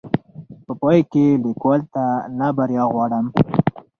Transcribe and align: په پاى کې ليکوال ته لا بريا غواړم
په 0.65 0.73
پاى 0.79 0.99
کې 1.11 1.25
ليکوال 1.45 1.81
ته 1.93 2.03
لا 2.37 2.49
بريا 2.57 2.83
غواړم 2.93 3.25